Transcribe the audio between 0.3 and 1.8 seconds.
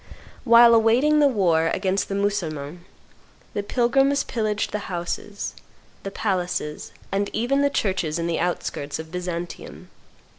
Whilst awaiting the war